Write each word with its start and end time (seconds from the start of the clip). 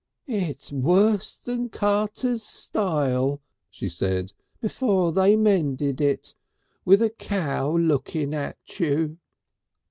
"It's 0.25 0.71
wuss 0.71 1.37
than 1.37 1.69
Carter's 1.69 2.41
stile," 2.41 3.39
she 3.69 3.87
said, 3.87 4.33
"before 4.59 5.11
they 5.11 5.35
mended 5.35 6.01
it. 6.01 6.33
With 6.83 7.03
a 7.03 7.11
cow 7.11 7.77
a 7.77 7.77
looking 7.77 8.33
at 8.33 8.57
you." 8.79 9.19